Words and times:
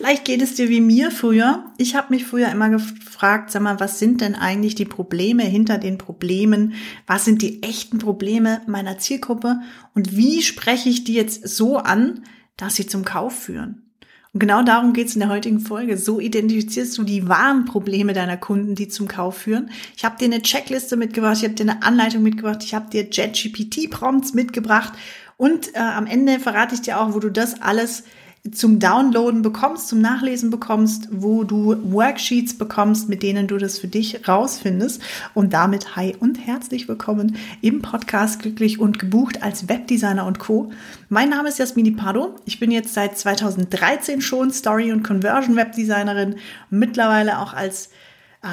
Vielleicht 0.00 0.24
geht 0.24 0.40
es 0.40 0.54
dir 0.54 0.70
wie 0.70 0.80
mir 0.80 1.10
früher. 1.10 1.62
Ich 1.76 1.94
habe 1.94 2.14
mich 2.14 2.24
früher 2.24 2.48
immer 2.48 2.70
gefragt, 2.70 3.50
sag 3.50 3.60
mal, 3.60 3.80
was 3.80 3.98
sind 3.98 4.22
denn 4.22 4.34
eigentlich 4.34 4.74
die 4.74 4.86
Probleme 4.86 5.42
hinter 5.42 5.76
den 5.76 5.98
Problemen? 5.98 6.72
Was 7.06 7.26
sind 7.26 7.42
die 7.42 7.62
echten 7.62 7.98
Probleme 7.98 8.62
meiner 8.66 8.96
Zielgruppe? 8.96 9.60
Und 9.94 10.16
wie 10.16 10.40
spreche 10.40 10.88
ich 10.88 11.04
die 11.04 11.12
jetzt 11.12 11.46
so 11.46 11.76
an, 11.76 12.22
dass 12.56 12.76
sie 12.76 12.86
zum 12.86 13.04
Kauf 13.04 13.40
führen? 13.40 13.90
Und 14.32 14.40
genau 14.40 14.62
darum 14.62 14.94
geht 14.94 15.08
es 15.08 15.16
in 15.16 15.20
der 15.20 15.28
heutigen 15.28 15.60
Folge. 15.60 15.98
So 15.98 16.18
identifizierst 16.18 16.96
du 16.96 17.02
die 17.02 17.28
wahren 17.28 17.66
Probleme 17.66 18.14
deiner 18.14 18.38
Kunden, 18.38 18.74
die 18.74 18.88
zum 18.88 19.06
Kauf 19.06 19.36
führen. 19.36 19.68
Ich 19.98 20.06
habe 20.06 20.16
dir 20.16 20.24
eine 20.24 20.40
Checkliste 20.40 20.96
mitgebracht, 20.96 21.36
ich 21.36 21.44
habe 21.44 21.52
dir 21.52 21.70
eine 21.70 21.82
Anleitung 21.82 22.22
mitgebracht, 22.22 22.64
ich 22.64 22.72
habe 22.72 22.88
dir 22.88 23.10
JetGPT-Prompts 23.10 24.32
mitgebracht 24.32 24.94
und 25.36 25.74
äh, 25.74 25.78
am 25.78 26.06
Ende 26.06 26.40
verrate 26.40 26.74
ich 26.74 26.80
dir 26.80 26.98
auch, 26.98 27.12
wo 27.12 27.18
du 27.18 27.30
das 27.30 27.60
alles 27.60 28.04
zum 28.52 28.78
Downloaden 28.78 29.42
bekommst, 29.42 29.88
zum 29.88 30.00
Nachlesen 30.00 30.50
bekommst, 30.50 31.08
wo 31.10 31.44
du 31.44 31.76
Worksheets 31.92 32.56
bekommst, 32.56 33.08
mit 33.08 33.22
denen 33.22 33.46
du 33.46 33.58
das 33.58 33.78
für 33.78 33.86
dich 33.86 34.26
rausfindest. 34.26 35.02
Und 35.34 35.52
damit 35.52 35.94
hi 35.94 36.16
und 36.18 36.46
herzlich 36.46 36.88
willkommen 36.88 37.36
im 37.60 37.82
Podcast 37.82 38.40
Glücklich 38.40 38.80
und 38.80 38.98
gebucht 38.98 39.42
als 39.42 39.68
Webdesigner 39.68 40.24
und 40.26 40.38
Co. 40.38 40.72
Mein 41.10 41.28
Name 41.28 41.50
ist 41.50 41.58
Jasmini 41.58 41.90
Pardo. 41.90 42.34
Ich 42.46 42.58
bin 42.58 42.70
jetzt 42.70 42.94
seit 42.94 43.18
2013 43.18 44.22
schon 44.22 44.50
Story- 44.50 44.92
und 44.92 45.02
Conversion-Webdesignerin, 45.02 46.36
mittlerweile 46.70 47.40
auch 47.40 47.52
als 47.52 47.90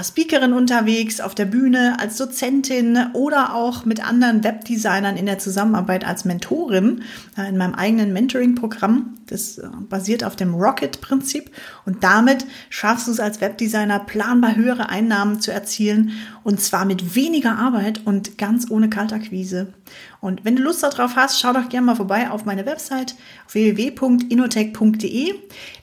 Speakerin 0.03 0.51
unterwegs, 0.51 1.21
auf 1.21 1.33
der 1.33 1.45
Bühne, 1.45 1.97
als 1.99 2.17
Dozentin 2.17 2.97
oder 3.13 3.55
auch 3.55 3.85
mit 3.85 4.05
anderen 4.05 4.43
Webdesignern 4.43 5.15
in 5.15 5.25
der 5.25 5.39
Zusammenarbeit 5.39 6.05
als 6.05 6.25
Mentorin 6.25 7.03
äh, 7.37 7.47
in 7.47 7.57
meinem 7.57 7.73
eigenen 7.73 8.11
Mentoring-Programm. 8.11 9.17
Das 9.27 9.57
äh, 9.57 9.67
basiert 9.87 10.25
auf 10.25 10.35
dem 10.35 10.55
Rocket-Prinzip 10.55 11.51
und 11.85 12.03
damit 12.03 12.45
schaffst 12.69 13.07
du 13.07 13.11
es 13.11 13.21
als 13.21 13.39
Webdesigner 13.39 13.99
planbar 13.99 14.57
höhere 14.57 14.89
Einnahmen 14.89 15.39
zu 15.39 15.53
erzielen 15.53 16.11
und 16.43 16.59
zwar 16.59 16.83
mit 16.83 17.15
weniger 17.15 17.57
Arbeit 17.57 18.01
und 18.03 18.37
ganz 18.37 18.69
ohne 18.69 18.89
Kaltakquise. 18.89 19.73
Und 20.19 20.45
wenn 20.45 20.55
du 20.55 20.63
Lust 20.63 20.83
darauf 20.83 21.15
hast, 21.15 21.39
schau 21.39 21.53
doch 21.53 21.69
gerne 21.69 21.85
mal 21.85 21.95
vorbei 21.95 22.29
auf 22.31 22.45
meine 22.45 22.65
Website 22.65 23.15
www.inotech.de. 23.51 25.35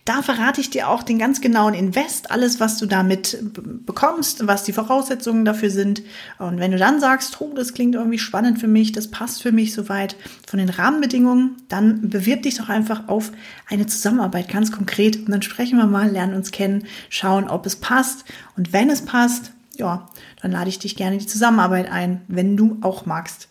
Da 0.05 0.23
verrate 0.23 0.61
ich 0.61 0.71
dir 0.71 0.89
auch 0.89 1.03
den 1.03 1.19
ganz 1.19 1.41
genauen 1.41 1.73
Invest, 1.73 2.31
alles, 2.31 2.61
was 2.61 2.77
du 2.77 2.87
damit 2.87 3.39
bekommst, 3.87 4.47
was 4.47 4.65
die 4.65 4.73
Voraussetzungen 4.73 5.45
dafür 5.45 5.71
sind. 5.71 6.03
Und 6.39 6.59
wenn 6.59 6.73
du 6.73 6.79
dann 6.79 7.01
sagst, 7.01 7.41
oh, 7.41 7.53
das 7.55 7.73
klingt 7.73 7.95
irgendwie 7.95 8.19
spannend 8.19 8.59
für 8.59 8.67
mich, 8.67 8.93
das 8.93 9.11
passt 9.11 9.43
für 9.43 9.53
mich 9.53 9.73
soweit 9.73 10.17
von 10.47 10.59
den 10.59 10.69
Rahmenbedingungen, 10.69 11.57
dann 11.69 12.11
bewirb 12.11 12.43
dich 12.43 12.57
doch 12.57 12.69
einfach 12.69 13.09
auf 13.09 13.33
eine 13.71 13.87
Zusammenarbeit 13.87 14.48
ganz 14.48 14.73
konkret 14.73 15.17
und 15.17 15.31
dann 15.31 15.43
sprechen 15.43 15.79
wir 15.79 15.87
mal, 15.87 16.11
lernen 16.11 16.35
uns 16.35 16.51
kennen, 16.51 16.85
schauen, 17.09 17.48
ob 17.48 17.65
es 17.65 17.77
passt. 17.77 18.25
Und 18.57 18.73
wenn 18.73 18.91
es 18.91 19.03
passt, 19.03 19.53
ja, 19.77 20.09
dann 20.43 20.53
lade 20.53 20.69
ich 20.69 20.79
dich 20.79 20.97
gerne 20.97 21.15
in 21.15 21.21
die 21.21 21.27
Zusammenarbeit 21.27 21.91
ein, 21.91 22.23
wenn 22.29 22.57
du 22.57 22.79
auch 22.83 23.07
magst. 23.07 23.48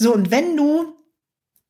So, 0.00 0.14
und 0.14 0.30
wenn 0.30 0.56
du 0.56 0.94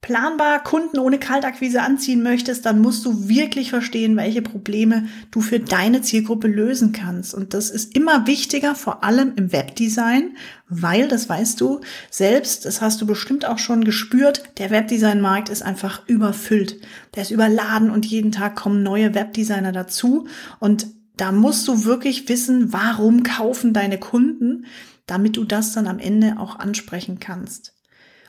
planbar 0.02 0.62
Kunden 0.62 0.98
ohne 0.98 1.18
Kaltakquise 1.18 1.80
anziehen 1.80 2.22
möchtest, 2.22 2.66
dann 2.66 2.80
musst 2.80 3.06
du 3.06 3.26
wirklich 3.26 3.70
verstehen, 3.70 4.16
welche 4.16 4.42
Probleme 4.42 5.06
du 5.30 5.40
für 5.40 5.58
deine 5.58 6.02
Zielgruppe 6.02 6.46
lösen 6.46 6.92
kannst. 6.92 7.32
Und 7.32 7.54
das 7.54 7.70
ist 7.70 7.96
immer 7.96 8.26
wichtiger, 8.26 8.74
vor 8.74 9.02
allem 9.02 9.32
im 9.36 9.50
Webdesign, 9.50 10.36
weil, 10.68 11.08
das 11.08 11.26
weißt 11.28 11.58
du 11.60 11.80
selbst, 12.10 12.66
das 12.66 12.82
hast 12.82 13.00
du 13.00 13.06
bestimmt 13.06 13.46
auch 13.46 13.58
schon 13.58 13.82
gespürt, 13.82 14.42
der 14.58 14.70
Webdesign-Markt 14.70 15.48
ist 15.48 15.62
einfach 15.62 16.06
überfüllt. 16.06 16.82
Der 17.14 17.22
ist 17.22 17.30
überladen 17.30 17.90
und 17.90 18.04
jeden 18.04 18.30
Tag 18.30 18.56
kommen 18.56 18.82
neue 18.82 19.14
Webdesigner 19.14 19.72
dazu. 19.72 20.28
Und 20.60 20.86
da 21.16 21.32
musst 21.32 21.66
du 21.66 21.84
wirklich 21.84 22.28
wissen, 22.28 22.74
warum 22.74 23.22
kaufen 23.22 23.72
deine 23.72 23.98
Kunden, 23.98 24.66
damit 25.06 25.38
du 25.38 25.44
das 25.44 25.72
dann 25.72 25.86
am 25.86 25.98
Ende 25.98 26.36
auch 26.38 26.58
ansprechen 26.58 27.20
kannst. 27.20 27.77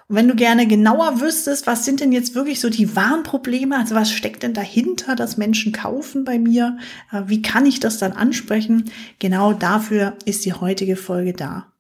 Und 0.10 0.16
wenn 0.16 0.28
du 0.28 0.34
gerne 0.34 0.66
genauer 0.66 1.22
wüsstest, 1.22 1.68
was 1.68 1.86
sind 1.86 2.00
denn 2.00 2.12
jetzt 2.12 2.34
wirklich 2.34 2.60
so 2.60 2.72
die 2.72 2.96
wahren 2.96 3.22
Probleme, 3.22 3.78
also 3.78 3.94
was 3.94 4.12
steckt 4.12 4.42
denn 4.42 4.56
dahinter, 4.56 5.16
dass 5.16 5.38
Menschen 5.38 5.72
kaufen 5.72 6.24
bei 6.24 6.40
mir, 6.40 6.78
äh, 7.12 7.22
wie 7.28 7.44
kann 7.44 7.68
ich 7.68 7.80
das 7.80 8.00
dann 8.00 8.14
ansprechen, 8.14 8.92
genau 9.20 9.54
dafür 9.54 10.18
ist 10.26 10.46
die 10.46 10.54
heutige 10.54 10.96
Folge 10.96 11.34
da. 11.34 11.72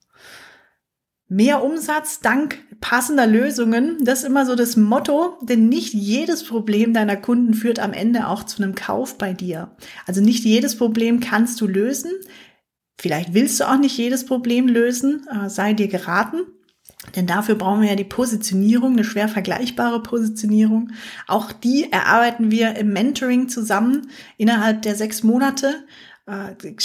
Mehr 1.28 1.63
Umsatz 1.63 2.19
dank 2.19 2.59
passender 2.81 3.25
Lösungen, 3.25 3.97
das 4.03 4.19
ist 4.19 4.25
immer 4.25 4.46
so 4.46 4.56
das 4.56 4.78
Motto, 4.78 5.38
denn 5.41 5.67
nicht 5.67 5.96
jedes 5.96 6.44
Problem 6.44 6.94
deiner 6.94 7.17
Kunden 7.17 7.56
führt 7.56 7.79
am 7.79 7.94
Ende 7.94 8.28
auch 8.28 8.44
zu 8.44 8.61
einem 8.61 8.75
Kauf 8.75 9.17
bei 9.17 9.34
dir. 9.34 9.75
Also 10.06 10.22
nicht 10.22 10.44
jedes 10.44 10.75
Problem 10.75 11.19
kannst 11.19 11.59
du 11.61 11.67
lösen. 11.67 12.11
Vielleicht 13.00 13.34
willst 13.34 13.59
du 13.59 13.67
auch 13.67 13.78
nicht 13.78 13.97
jedes 13.97 14.25
Problem 14.25 14.67
lösen, 14.67 15.28
äh, 15.31 15.50
sei 15.50 15.73
dir 15.73 15.88
geraten. 15.88 16.41
Denn 17.16 17.28
dafür 17.28 17.56
brauchen 17.56 17.82
wir 17.82 17.90
ja 17.90 17.96
die 17.96 18.04
Positionierung, 18.04 18.94
eine 18.94 19.06
schwer 19.06 19.30
vergleichbare 19.30 20.04
Positionierung. 20.04 20.92
Auch 21.28 21.52
die 21.52 21.92
erarbeiten 21.92 22.52
wir 22.52 22.76
im 22.76 22.92
Mentoring 22.92 23.48
zusammen 23.48 24.10
innerhalb 24.38 24.82
der 24.82 24.96
sechs 24.96 25.24
Monate 25.24 25.86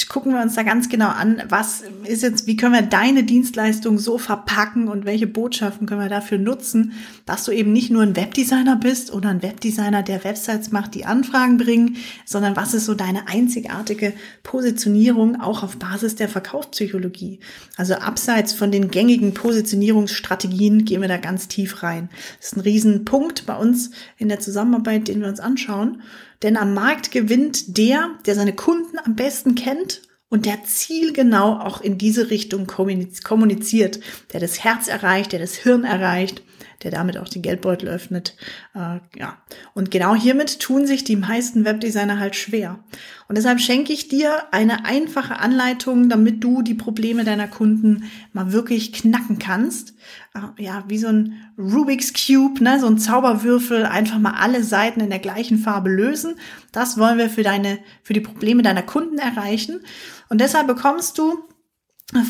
gucken 0.08 0.32
wir 0.32 0.40
uns 0.40 0.54
da 0.54 0.62
ganz 0.62 0.88
genau 0.88 1.08
an, 1.08 1.42
was 1.48 1.82
ist 2.04 2.22
jetzt, 2.22 2.46
wie 2.46 2.56
können 2.56 2.72
wir 2.72 2.82
deine 2.82 3.24
Dienstleistung 3.24 3.98
so 3.98 4.16
verpacken 4.16 4.88
und 4.88 5.04
welche 5.04 5.26
Botschaften 5.26 5.86
können 5.86 6.00
wir 6.00 6.08
dafür 6.08 6.38
nutzen, 6.38 6.92
dass 7.26 7.44
du 7.44 7.52
eben 7.52 7.72
nicht 7.72 7.90
nur 7.90 8.02
ein 8.02 8.16
Webdesigner 8.16 8.76
bist 8.76 9.12
oder 9.12 9.28
ein 9.28 9.42
Webdesigner, 9.42 10.02
der 10.02 10.24
Websites 10.24 10.72
macht, 10.72 10.94
die 10.94 11.04
Anfragen 11.04 11.58
bringen, 11.58 11.96
sondern 12.24 12.56
was 12.56 12.72
ist 12.72 12.86
so 12.86 12.94
deine 12.94 13.28
einzigartige 13.28 14.14
Positionierung 14.42 15.40
auch 15.40 15.62
auf 15.62 15.76
Basis 15.76 16.14
der 16.14 16.28
Verkaufspsychologie. 16.28 17.40
Also 17.76 17.94
abseits 17.94 18.52
von 18.54 18.72
den 18.72 18.90
gängigen 18.90 19.34
Positionierungsstrategien 19.34 20.84
gehen 20.84 21.02
wir 21.02 21.08
da 21.08 21.18
ganz 21.18 21.48
tief 21.48 21.82
rein. 21.82 22.08
Das 22.38 22.48
ist 22.48 22.56
ein 22.56 22.60
Riesenpunkt 22.60 23.46
bei 23.46 23.56
uns 23.56 23.90
in 24.16 24.28
der 24.28 24.40
Zusammenarbeit, 24.40 25.08
den 25.08 25.20
wir 25.20 25.28
uns 25.28 25.40
anschauen. 25.40 26.00
Denn 26.44 26.58
am 26.58 26.74
Markt 26.74 27.10
gewinnt 27.10 27.78
der, 27.78 28.10
der 28.26 28.34
seine 28.34 28.52
Kunden 28.54 28.98
am 29.02 29.16
besten 29.16 29.33
kennt 29.54 30.02
und 30.28 30.46
der 30.46 30.64
zielgenau 30.64 31.58
auch 31.58 31.80
in 31.80 31.98
diese 31.98 32.30
Richtung 32.30 32.66
kommuniziert, 32.66 34.00
der 34.32 34.40
das 34.40 34.64
Herz 34.64 34.88
erreicht, 34.88 35.32
der 35.32 35.40
das 35.40 35.54
Hirn 35.54 35.84
erreicht 35.84 36.42
der 36.84 36.90
damit 36.90 37.18
auch 37.18 37.28
den 37.28 37.42
Geldbeutel 37.42 37.88
öffnet. 37.88 38.36
Äh, 38.74 39.00
ja. 39.18 39.38
Und 39.72 39.90
genau 39.90 40.14
hiermit 40.14 40.60
tun 40.60 40.86
sich 40.86 41.02
die 41.02 41.16
meisten 41.16 41.64
Webdesigner 41.64 42.20
halt 42.20 42.36
schwer. 42.36 42.78
Und 43.26 43.36
deshalb 43.36 43.60
schenke 43.60 43.92
ich 43.92 44.08
dir 44.08 44.52
eine 44.52 44.84
einfache 44.84 45.38
Anleitung, 45.38 46.10
damit 46.10 46.44
du 46.44 46.62
die 46.62 46.74
Probleme 46.74 47.24
deiner 47.24 47.48
Kunden 47.48 48.04
mal 48.34 48.52
wirklich 48.52 48.92
knacken 48.92 49.38
kannst. 49.38 49.94
Äh, 50.34 50.62
ja, 50.62 50.84
wie 50.86 50.98
so 50.98 51.08
ein 51.08 51.34
Rubik's 51.58 52.12
Cube, 52.12 52.62
ne, 52.62 52.78
so 52.78 52.86
ein 52.86 52.98
Zauberwürfel, 52.98 53.86
einfach 53.86 54.18
mal 54.18 54.34
alle 54.34 54.62
Seiten 54.62 55.00
in 55.00 55.10
der 55.10 55.18
gleichen 55.18 55.58
Farbe 55.58 55.90
lösen. 55.90 56.36
Das 56.70 56.98
wollen 56.98 57.18
wir 57.18 57.30
für 57.30 57.42
deine, 57.42 57.78
für 58.02 58.12
die 58.12 58.20
Probleme 58.20 58.62
deiner 58.62 58.82
Kunden 58.82 59.18
erreichen. 59.18 59.80
Und 60.28 60.40
deshalb 60.40 60.66
bekommst 60.66 61.16
du 61.18 61.44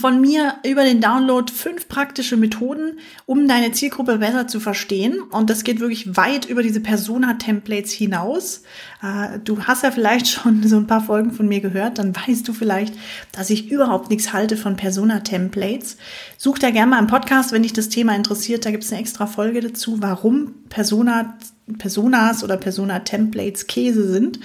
von 0.01 0.21
mir 0.21 0.55
über 0.65 0.85
den 0.85 1.01
Download 1.01 1.53
fünf 1.53 1.89
praktische 1.89 2.37
Methoden, 2.37 3.01
um 3.27 3.49
deine 3.49 3.73
Zielgruppe 3.73 4.19
besser 4.19 4.47
zu 4.47 4.61
verstehen. 4.61 5.21
Und 5.33 5.51
das 5.51 5.65
geht 5.65 5.81
wirklich 5.81 6.17
weit 6.17 6.47
über 6.47 6.63
diese 6.63 6.79
Persona-Templates 6.81 7.91
hinaus. 7.91 8.63
Äh, 9.03 9.41
du 9.41 9.65
hast 9.65 9.83
ja 9.83 9.91
vielleicht 9.91 10.29
schon 10.29 10.67
so 10.67 10.77
ein 10.77 10.87
paar 10.87 11.05
Folgen 11.05 11.33
von 11.33 11.49
mir 11.49 11.61
gehört, 11.61 11.99
dann 11.99 12.15
weißt 12.15 12.47
du 12.47 12.53
vielleicht, 12.53 12.95
dass 13.33 13.51
ich 13.51 13.71
überhaupt 13.71 14.11
nichts 14.11 14.33
halte 14.33 14.57
von 14.57 14.77
Persona-Templates. 14.77 15.97
Such 16.39 16.61
da 16.61 16.71
gerne 16.71 16.93
mal 16.93 17.01
im 17.01 17.09
Podcast, 17.09 17.51
wenn 17.51 17.65
dich 17.65 17.73
das 17.73 17.89
Thema 17.89 18.15
interessiert. 18.15 18.65
Da 18.65 18.71
gibt 18.71 18.85
es 18.85 18.93
eine 18.93 19.01
extra 19.01 19.27
Folge 19.27 19.61
dazu, 19.61 20.01
warum 20.01 20.55
Persona 20.69 21.37
Personas 21.79 22.45
oder 22.45 22.59
Persona-Templates 22.59 23.67
Käse 23.67 24.07
sind. 24.07 24.39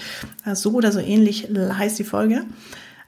Äh, 0.44 0.56
so 0.56 0.72
oder 0.72 0.92
so 0.92 1.00
ähnlich 1.00 1.50
heißt 1.54 2.00
die 2.00 2.04
Folge. 2.04 2.46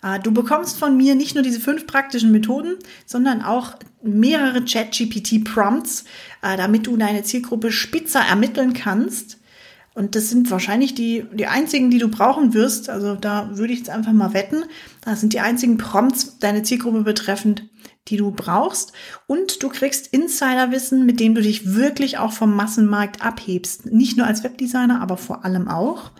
Äh, 0.03 0.19
du 0.19 0.31
bekommst 0.31 0.77
von 0.77 0.97
mir 0.97 1.15
nicht 1.15 1.35
nur 1.35 1.43
diese 1.43 1.59
fünf 1.59 1.87
praktischen 1.87 2.31
Methoden, 2.31 2.75
sondern 3.05 3.41
auch 3.41 3.75
mehrere 4.03 4.65
Chat-GPT-Prompts, 4.65 6.05
äh, 6.41 6.57
damit 6.57 6.87
du 6.87 6.97
deine 6.97 7.23
Zielgruppe 7.23 7.71
spitzer 7.71 8.21
ermitteln 8.21 8.73
kannst. 8.73 9.37
Und 9.93 10.15
das 10.15 10.29
sind 10.29 10.49
wahrscheinlich 10.49 10.95
die, 10.95 11.25
die 11.33 11.47
einzigen, 11.47 11.91
die 11.91 11.97
du 11.97 12.07
brauchen 12.07 12.53
wirst. 12.53 12.89
Also 12.89 13.15
da 13.15 13.57
würde 13.57 13.73
ich 13.73 13.79
jetzt 13.79 13.89
einfach 13.89 14.13
mal 14.13 14.33
wetten. 14.33 14.63
Das 15.01 15.19
sind 15.19 15.33
die 15.33 15.41
einzigen 15.41 15.77
Prompts 15.77 16.39
deine 16.39 16.63
Zielgruppe 16.63 17.01
betreffend, 17.01 17.69
die 18.07 18.17
du 18.17 18.31
brauchst 18.31 18.93
und 19.27 19.61
du 19.61 19.69
kriegst 19.69 20.07
Insiderwissen, 20.07 21.05
mit 21.05 21.19
dem 21.19 21.35
du 21.35 21.41
dich 21.41 21.75
wirklich 21.75 22.17
auch 22.17 22.33
vom 22.33 22.55
Massenmarkt 22.55 23.23
abhebst. 23.23 23.85
Nicht 23.85 24.17
nur 24.17 24.25
als 24.25 24.43
Webdesigner, 24.43 25.01
aber 25.01 25.17
vor 25.17 25.45
allem 25.45 25.67
auch. 25.67 26.11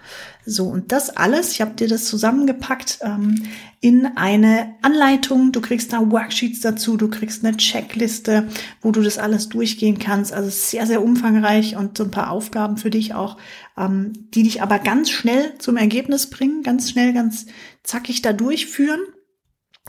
So, 0.45 0.65
und 0.65 0.91
das 0.91 1.09
alles, 1.09 1.51
ich 1.51 1.61
habe 1.61 1.73
dir 1.73 1.87
das 1.87 2.05
zusammengepackt 2.05 2.99
ähm, 3.01 3.43
in 3.79 4.05
eine 4.15 4.75
Anleitung. 4.83 5.51
Du 5.51 5.61
kriegst 5.61 5.91
da 5.91 6.11
Worksheets 6.11 6.61
dazu, 6.61 6.97
du 6.97 7.09
kriegst 7.09 7.43
eine 7.43 7.57
Checkliste, 7.57 8.47
wo 8.81 8.91
du 8.91 9.01
das 9.01 9.17
alles 9.17 9.49
durchgehen 9.49 9.97
kannst. 9.97 10.33
Also 10.33 10.49
sehr, 10.49 10.85
sehr 10.85 11.03
umfangreich 11.03 11.75
und 11.75 11.97
so 11.97 12.03
ein 12.03 12.11
paar 12.11 12.29
Aufgaben 12.29 12.77
für 12.77 12.91
dich 12.91 13.15
auch, 13.15 13.37
ähm, 13.75 14.13
die 14.33 14.43
dich 14.43 14.61
aber 14.61 14.77
ganz 14.77 15.09
schnell 15.09 15.57
zum 15.57 15.77
Ergebnis 15.77 16.29
bringen, 16.29 16.61
ganz 16.61 16.91
schnell, 16.91 17.13
ganz 17.13 17.47
zackig 17.83 18.21
da 18.21 18.33
durchführen. 18.33 19.01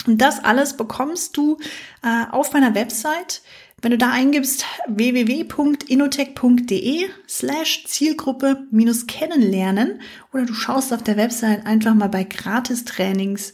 Und 0.07 0.21
das 0.21 0.43
alles 0.43 0.77
bekommst 0.77 1.37
du 1.37 1.59
äh, 2.03 2.25
auf 2.31 2.53
meiner 2.53 2.75
Website. 2.75 3.43
Wenn 3.81 3.93
du 3.93 3.99
da 3.99 4.11
eingibst 4.11 4.65
www.inotech.de 4.89 7.09
slash 7.29 7.85
Zielgruppe 7.87 8.67
minus 8.71 9.07
kennenlernen 9.07 10.01
oder 10.33 10.47
du 10.47 10.55
schaust 10.55 10.93
auf 10.93 11.03
der 11.03 11.17
Website 11.17 11.67
einfach 11.67 11.95
mal 11.95 12.09
bei 12.09 12.25
Gratistrainings 12.25 13.53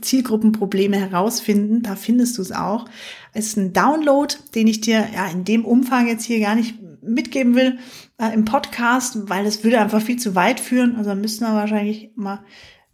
Zielgruppenprobleme 0.00 0.96
herausfinden, 0.96 1.82
da 1.82 1.94
findest 1.94 2.38
du 2.38 2.42
es 2.42 2.52
auch. 2.52 2.86
Es 3.34 3.48
ist 3.48 3.58
ein 3.58 3.74
Download, 3.74 4.34
den 4.54 4.66
ich 4.66 4.80
dir 4.80 5.06
ja 5.14 5.26
in 5.26 5.44
dem 5.44 5.66
Umfang 5.66 6.06
jetzt 6.06 6.24
hier 6.24 6.40
gar 6.40 6.54
nicht 6.54 6.76
mitgeben 7.02 7.54
will 7.54 7.78
äh, 8.18 8.32
im 8.32 8.46
Podcast, 8.46 9.28
weil 9.28 9.44
das 9.44 9.62
würde 9.62 9.80
einfach 9.80 10.00
viel 10.00 10.18
zu 10.18 10.34
weit 10.34 10.60
führen. 10.60 10.96
Also 10.96 11.14
müssen 11.14 11.46
wir 11.46 11.54
wahrscheinlich 11.54 12.12
mal 12.14 12.42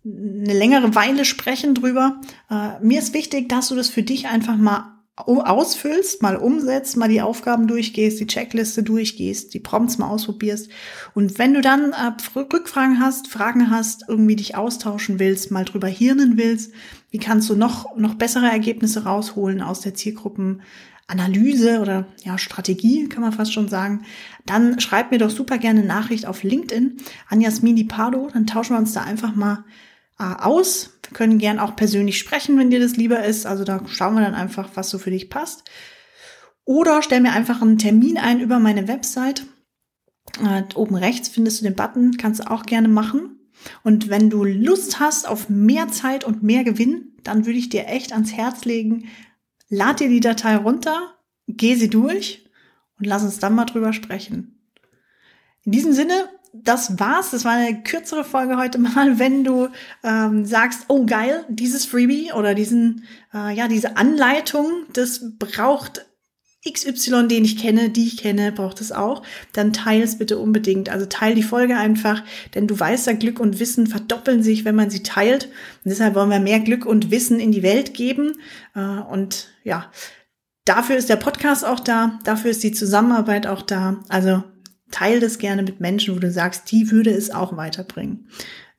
eine 0.05 0.55
längere 0.55 0.94
Weile 0.94 1.25
sprechen 1.25 1.75
drüber. 1.75 2.20
Äh, 2.50 2.81
mir 2.81 3.00
ist 3.00 3.12
wichtig, 3.12 3.49
dass 3.49 3.69
du 3.69 3.76
das 3.76 3.91
für 3.91 4.02
dich 4.02 4.29
einfach 4.29 4.56
mal 4.56 5.00
ausfüllst, 5.17 6.23
mal 6.23 6.37
umsetzt, 6.37 6.97
mal 6.97 7.08
die 7.08 7.20
Aufgaben 7.20 7.67
durchgehst, 7.67 8.20
die 8.20 8.26
Checkliste 8.26 8.82
durchgehst, 8.82 9.52
die 9.55 9.61
Prompts 9.61 9.99
mal 9.99 10.08
ausprobierst. 10.08 10.70
Und 11.14 11.38
wenn 11.38 11.55
du 11.55 11.61
dann 11.61 11.93
äh, 11.93 12.38
Rückfragen 12.38 13.00
hast, 13.00 13.29
Fragen 13.29 13.70
hast, 13.70 14.05
irgendwie 14.08 14.37
dich 14.37 14.56
austauschen 14.56 15.19
willst, 15.19 15.50
mal 15.50 15.64
drüber 15.64 15.88
hirnen 15.88 16.37
willst, 16.37 16.73
wie 17.11 17.19
kannst 17.19 17.50
du 17.50 17.56
noch, 17.56 17.96
noch 17.96 18.14
bessere 18.14 18.50
Ergebnisse 18.50 19.05
rausholen 19.05 19.61
aus 19.61 19.81
der 19.81 19.94
Zielgruppenanalyse 19.94 21.81
oder 21.81 22.06
ja, 22.25 22.38
Strategie, 22.38 23.08
kann 23.08 23.23
man 23.23 23.32
fast 23.32 23.53
schon 23.53 23.69
sagen, 23.69 24.05
dann 24.46 24.81
schreib 24.81 25.11
mir 25.11 25.19
doch 25.19 25.31
super 25.31 25.58
gerne 25.58 25.82
Nachricht 25.82 26.26
auf 26.26 26.43
LinkedIn 26.43 26.99
an 27.29 27.41
Jasmini 27.41 27.85
Pardo, 27.85 28.29
dann 28.32 28.46
tauschen 28.46 28.75
wir 28.75 28.79
uns 28.79 28.93
da 28.93 29.03
einfach 29.03 29.35
mal 29.35 29.64
aus. 30.20 30.90
Wir 31.08 31.14
können 31.14 31.38
gern 31.38 31.58
auch 31.58 31.76
persönlich 31.76 32.19
sprechen, 32.19 32.58
wenn 32.58 32.70
dir 32.70 32.81
das 32.81 32.96
lieber 32.96 33.25
ist. 33.25 33.46
Also 33.46 33.64
da 33.64 33.81
schauen 33.88 34.14
wir 34.14 34.22
dann 34.22 34.34
einfach, 34.34 34.70
was 34.75 34.90
so 34.90 34.99
für 34.99 35.11
dich 35.11 35.31
passt. 35.31 35.64
Oder 36.64 37.02
stell 37.02 37.20
mir 37.20 37.32
einfach 37.32 37.62
einen 37.62 37.78
Termin 37.78 38.19
ein 38.19 38.40
über 38.40 38.58
meine 38.58 38.87
Website. 38.87 39.44
Äh, 40.44 40.62
oben 40.75 40.94
rechts 40.94 41.28
findest 41.28 41.61
du 41.61 41.64
den 41.64 41.75
Button, 41.75 42.17
kannst 42.17 42.40
du 42.40 42.50
auch 42.50 42.64
gerne 42.64 42.88
machen. 42.88 43.40
Und 43.82 44.08
wenn 44.08 44.31
du 44.31 44.44
Lust 44.44 45.00
hast 45.00 45.26
auf 45.28 45.49
mehr 45.49 45.88
Zeit 45.88 46.25
und 46.25 46.43
mehr 46.43 46.64
Gewinn, 46.64 47.12
dann 47.25 47.46
würde 47.46 47.58
ich 47.58 47.69
dir 47.69 47.87
echt 47.87 48.12
ans 48.12 48.32
Herz 48.32 48.64
legen, 48.64 49.08
lad 49.69 50.00
dir 50.00 50.08
die 50.08 50.20
Datei 50.20 50.56
runter, 50.56 51.14
geh 51.46 51.75
sie 51.75 51.90
durch 51.90 52.49
und 52.99 53.06
lass 53.06 53.22
uns 53.22 53.38
dann 53.38 53.55
mal 53.55 53.67
drüber 53.67 53.93
sprechen. 53.93 54.61
In 55.64 55.72
diesem 55.72 55.93
Sinne 55.93 56.28
das 56.52 56.99
war's. 56.99 57.31
Das 57.31 57.44
war 57.44 57.52
eine 57.52 57.82
kürzere 57.82 58.25
Folge 58.25 58.56
heute 58.56 58.79
mal. 58.79 59.19
Wenn 59.19 59.44
du 59.44 59.69
ähm, 60.02 60.44
sagst, 60.44 60.85
oh 60.88 61.06
geil, 61.06 61.44
dieses 61.49 61.87
Freebie 61.87 62.32
oder 62.32 62.55
diesen, 62.55 63.05
äh, 63.35 63.55
ja, 63.55 63.69
diese 63.69 63.97
Anleitung, 63.97 64.85
das 64.93 65.38
braucht 65.38 66.06
XY, 66.69 67.29
den 67.29 67.44
ich 67.44 67.56
kenne, 67.56 67.88
die 67.88 68.06
ich 68.06 68.19
kenne, 68.19 68.52
braucht 68.52 68.82
es 68.82 68.93
auch, 68.93 69.23
dann 69.55 69.73
teil 69.73 70.02
es 70.02 70.19
bitte 70.19 70.38
unbedingt. 70.38 70.91
Also 70.91 71.06
teil 71.06 71.35
die 71.35 71.43
Folge 71.43 71.76
einfach, 71.76 72.23
denn 72.55 72.67
du 72.67 72.79
weißt 72.79 73.06
ja, 73.06 73.14
Glück 73.14 73.41
und 73.41 73.61
Wissen 73.61 73.87
verdoppeln 73.87 74.43
sich, 74.43 74.67
wenn 74.67 74.75
man 74.75 74.91
sie 74.91 75.03
teilt. 75.03 75.46
Und 75.85 75.91
deshalb 75.91 76.14
wollen 76.14 76.29
wir 76.29 76.41
mehr 76.41 76.61
Glück 76.61 76.85
und 76.85 77.11
Wissen 77.11 77.41
in 77.41 77.50
die 77.50 77.62
Welt 77.62 77.94
geben. 77.94 78.32
Äh, 78.75 78.81
und 78.81 79.49
ja, 79.64 79.91
dafür 80.67 80.96
ist 80.96 81.08
der 81.08 81.17
Podcast 81.17 81.64
auch 81.64 81.81
da, 81.81 82.19
dafür 82.25 82.50
ist 82.50 82.62
die 82.62 82.73
Zusammenarbeit 82.73 83.46
auch 83.46 83.62
da. 83.62 84.00
Also 84.11 84.43
teil 84.91 85.21
das 85.21 85.39
gerne 85.39 85.63
mit 85.63 85.81
Menschen, 85.81 86.15
wo 86.15 86.19
du 86.19 86.31
sagst, 86.31 86.71
die 86.71 86.91
würde 86.91 87.11
es 87.11 87.31
auch 87.31 87.57
weiterbringen. 87.57 88.27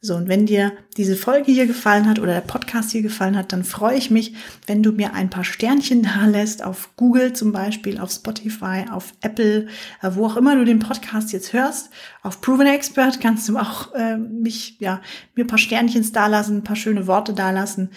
So, 0.04 0.16
und 0.16 0.28
wenn 0.28 0.48
dir 0.48 0.74
diese 0.98 1.16
Folge 1.16 1.52
hier 1.52 1.68
gefallen 1.68 2.10
hat 2.10 2.18
oder 2.18 2.34
der 2.34 2.42
Podcast 2.42 2.90
hier 2.90 3.04
gefallen 3.04 3.38
hat, 3.38 3.54
dann 3.54 3.64
freue 3.64 3.96
ich 3.98 4.10
mich, 4.10 4.34
wenn 4.66 4.82
du 4.82 4.94
mir 4.94 5.14
ein 5.14 5.30
paar 5.30 5.44
Sternchen 5.44 6.02
da 6.16 6.26
lässt, 6.26 6.64
auf 6.64 6.96
Google 6.96 7.34
zum 7.34 7.52
Beispiel, 7.52 8.00
auf 8.00 8.10
Spotify, 8.10 8.86
auf 8.90 9.14
Apple, 9.22 9.68
äh, 10.02 10.10
wo 10.14 10.26
auch 10.26 10.38
immer 10.38 10.56
du 10.56 10.66
den 10.66 10.80
Podcast 10.80 11.32
jetzt 11.34 11.54
hörst. 11.54 11.92
Auf 12.24 12.42
Proven 12.42 12.66
Expert 12.66 13.22
kannst 13.22 13.48
du 13.48 13.60
auch 13.60 13.94
äh, 13.94 14.18
mich, 14.18 14.80
ja, 14.80 15.02
mir 15.36 15.46
ein 15.46 15.48
paar 15.48 15.60
Sternchen 15.60 16.12
da 16.12 16.26
lassen, 16.26 16.58
ein 16.58 16.64
paar 16.64 16.76
schöne 16.76 17.06
Worte 17.06 17.34
da 17.34 17.52
lassen. 17.52 17.92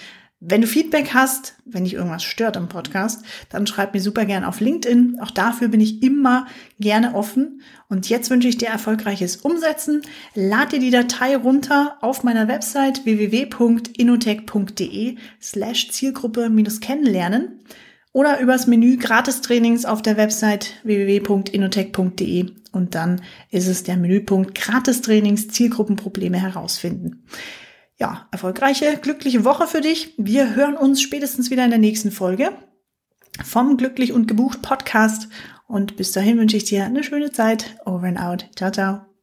Wenn 0.46 0.60
du 0.60 0.66
Feedback 0.66 1.14
hast, 1.14 1.54
wenn 1.64 1.84
dich 1.84 1.94
irgendwas 1.94 2.22
stört 2.22 2.58
am 2.58 2.68
Podcast, 2.68 3.24
dann 3.48 3.66
schreib 3.66 3.94
mir 3.94 4.02
super 4.02 4.26
gern 4.26 4.44
auf 4.44 4.60
LinkedIn. 4.60 5.16
Auch 5.22 5.30
dafür 5.30 5.68
bin 5.68 5.80
ich 5.80 6.02
immer 6.02 6.46
gerne 6.78 7.14
offen. 7.14 7.62
Und 7.88 8.10
jetzt 8.10 8.28
wünsche 8.28 8.48
ich 8.48 8.58
dir 8.58 8.68
erfolgreiches 8.68 9.36
Umsetzen. 9.36 10.02
Lad 10.34 10.72
dir 10.72 10.80
die 10.80 10.90
Datei 10.90 11.34
runter 11.34 11.96
auf 12.02 12.24
meiner 12.24 12.46
Website 12.46 13.06
www.inotech.de 13.06 15.16
slash 15.40 15.90
Zielgruppe 15.92 16.50
minus 16.50 16.80
kennenlernen 16.80 17.60
oder 18.12 18.38
übers 18.38 18.66
Menü 18.66 18.98
Gratistrainings 18.98 19.86
auf 19.86 20.02
der 20.02 20.18
Website 20.18 20.74
www.inotech.de 20.82 22.50
und 22.72 22.94
dann 22.94 23.22
ist 23.50 23.66
es 23.66 23.82
der 23.82 23.96
Menüpunkt 23.96 24.54
Gratistrainings 24.54 25.48
Zielgruppenprobleme 25.48 26.38
herausfinden 26.38 27.24
ja, 28.04 28.28
erfolgreiche, 28.30 28.98
glückliche 29.00 29.46
Woche 29.46 29.66
für 29.66 29.80
dich. 29.80 30.12
Wir 30.18 30.54
hören 30.54 30.76
uns 30.76 31.00
spätestens 31.00 31.50
wieder 31.50 31.64
in 31.64 31.70
der 31.70 31.78
nächsten 31.78 32.10
Folge 32.10 32.50
vom 33.42 33.78
Glücklich 33.78 34.12
und 34.12 34.28
Gebucht 34.28 34.60
Podcast. 34.60 35.28
Und 35.66 35.96
bis 35.96 36.12
dahin 36.12 36.38
wünsche 36.38 36.58
ich 36.58 36.64
dir 36.64 36.84
eine 36.84 37.02
schöne 37.02 37.32
Zeit. 37.32 37.76
Over 37.86 38.08
and 38.08 38.20
out. 38.20 38.46
Ciao, 38.56 38.70
ciao. 38.70 39.13